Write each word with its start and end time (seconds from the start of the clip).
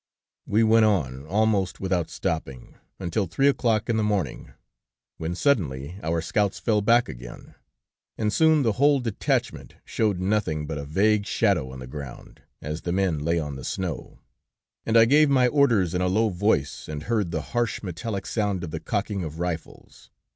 '""We 0.47 0.63
went 0.63 0.85
on, 0.85 1.27
almost 1.27 1.79
without 1.79 2.09
stopping, 2.09 2.73
until 2.97 3.27
three 3.27 3.47
o'clock 3.47 3.87
in 3.87 3.97
the 3.97 4.03
morning, 4.03 4.51
when 5.17 5.35
suddenly 5.35 5.99
our 6.01 6.21
scouts 6.21 6.57
fell 6.57 6.81
back 6.81 7.07
again, 7.07 7.53
and 8.17 8.33
soon 8.33 8.63
the 8.63 8.71
whole 8.71 8.99
detachment 8.99 9.75
showed 9.85 10.19
nothing 10.19 10.65
but 10.65 10.79
a 10.79 10.85
vague 10.85 11.27
shadow 11.27 11.69
on 11.71 11.77
the 11.77 11.85
ground, 11.85 12.41
as 12.63 12.81
the 12.81 12.91
men 12.91 13.19
lay 13.19 13.37
on 13.37 13.57
the 13.57 13.63
snow, 13.63 14.17
and 14.87 14.97
I 14.97 15.05
gave 15.05 15.29
my 15.29 15.47
orders 15.47 15.93
in 15.93 16.01
a 16.01 16.07
low 16.07 16.29
voice, 16.29 16.89
and 16.89 17.03
heard 17.03 17.29
the 17.29 17.41
harsh, 17.53 17.83
metallic 17.83 18.25
sound 18.25 18.63
of 18.63 18.71
the 18.71 18.79
cocking 18.79 19.23
of 19.23 19.37
rifles. 19.37 20.09